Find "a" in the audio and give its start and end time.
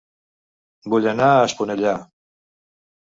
1.33-1.43